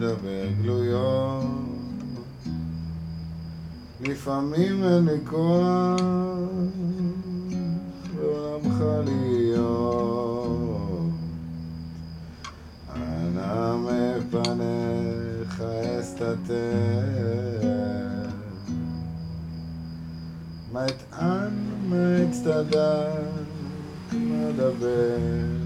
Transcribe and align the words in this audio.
מדבר 0.00 0.46
גלויות 0.62 1.44
לפעמים 4.00 4.84
אין 4.84 5.04
לי 5.04 5.18
כוח 5.24 6.00
בעולמך 8.16 8.82
להיות. 9.04 9.90
אנא 12.96 13.76
מפניך 13.76 15.62
אסתתר. 16.00 16.60
מה 20.72 20.86
אטען, 20.86 21.54
מה 21.88 22.22
אצטדק, 22.28 23.44
מה 24.12 24.48
אדבר 24.48 25.59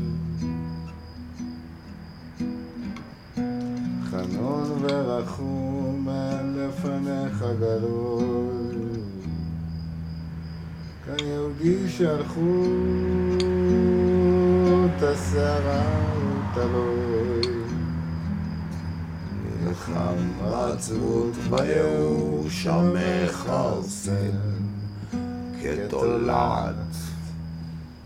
לפניך 7.45 7.61
גלוי 7.61 9.01
כיהודי 11.05 11.89
שהלכו 11.89 12.65
את 14.87 15.03
השערה 15.03 15.83
ותלוי. 16.53 17.55
נלחם 19.62 20.15
בעצבות 20.43 21.34
בייאוש 21.51 22.67
המכרסם 22.67 24.12
כתולעת. 25.62 26.75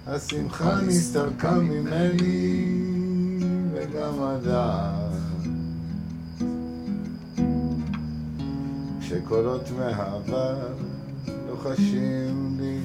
השמחה 0.06 0.80
נסתלקה 0.80 1.52
ממני 1.52 2.64
וגם 3.72 4.22
הדעת 4.22 5.07
כשקולות 9.28 9.70
מהעבר 9.78 10.56
לוחשים 11.48 12.56
לי 12.60 12.78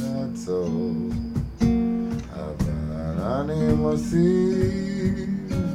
לעצור. 0.00 0.92
אבל 2.32 3.22
אני 3.22 3.74
מוסיף 3.74 5.28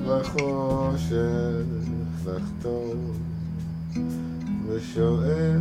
בחושך 0.08 1.64
לחתור 2.26 2.96
ושואל 4.68 5.60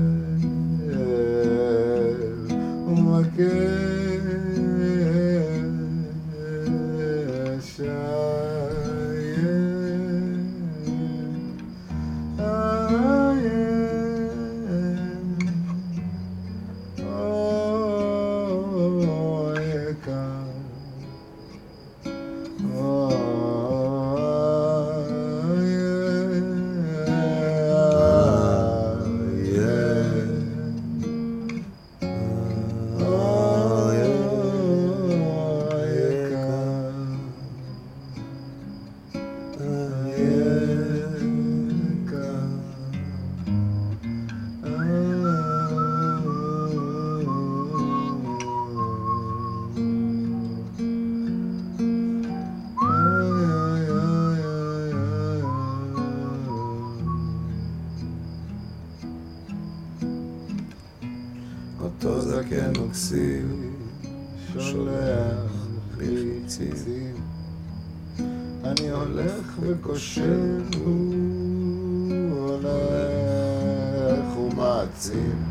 ומבקש 2.89 3.66
America. 20.06 20.45
אותו 61.81 62.20
זקן 62.20 62.73
מקסים 62.87 63.73
שולח 64.59 65.67
לי 65.98 66.41
ציצים. 66.47 67.14
אני 68.64 68.91
הולך 68.91 69.59
וכושל, 69.61 70.63
הוא 70.85 71.14
הולך 72.31 74.37
ומעצים. 74.39 75.45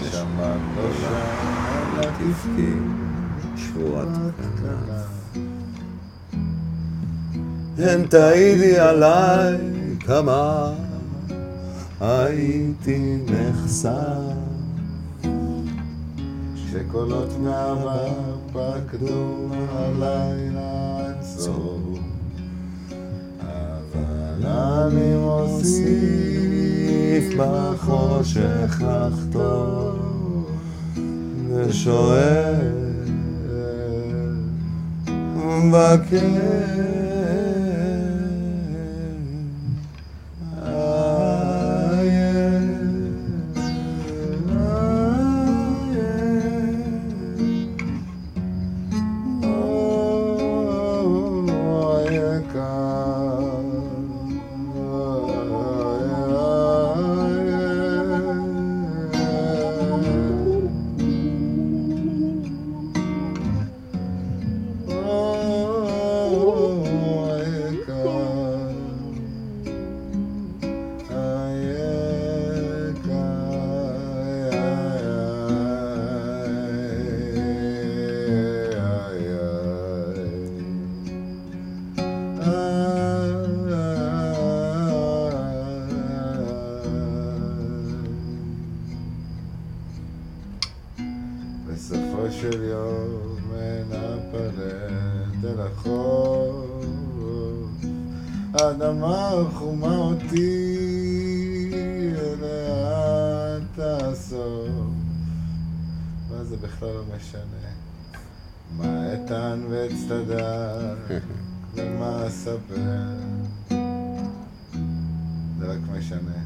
נשמה 0.00 0.56
קדושה 0.74 1.24
אל 1.98 2.04
תבכי 2.04 2.72
שבועת 3.56 4.08
כנף. 4.56 5.42
הן 7.78 8.06
תעידי 8.06 8.78
עליי 8.78 9.58
כמה 10.00 10.72
הייתי 12.00 13.16
נחשף 13.26 14.51
שקולות 16.72 17.28
מהעבר 17.40 18.36
פקדו 18.52 19.48
הלילה 19.70 20.98
אינסוף 21.06 21.98
אבל 23.40 24.46
אני 24.46 25.16
מוסיף 25.16 26.54
בחושך 27.38 28.82
לחתור 28.82 29.98
ושואל 31.48 32.72
ומבקש 35.36 36.91
בסופו 91.82 92.32
של 92.40 92.62
יום 92.62 93.38
מנפלת 93.50 95.44
אל 95.44 95.60
החוף. 95.60 96.76
האדמה 98.54 99.30
חומה 99.54 99.96
אותי 99.96 101.70
אליה 102.16 103.58
תאסוף 103.74 104.68
מה 106.30 106.44
זה 106.44 106.56
בכלל 106.56 106.88
לא 106.88 107.02
משנה? 107.16 107.72
מה 108.76 109.12
איתן 109.12 109.60
ואצטדק 109.70 111.24
ומה 111.74 112.26
אספר? 112.26 112.74
זה 115.58 115.66
רק 115.66 115.78
משנה. 115.98 116.38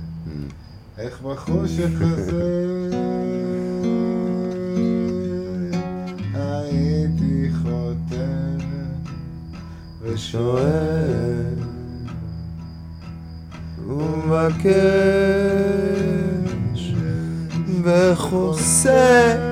איך 0.99 1.23
בחושך 1.23 1.91
הזה 2.01 3.06
שואל 10.37 11.55
ומבקש 13.87 14.77
וחוסר 17.83 19.47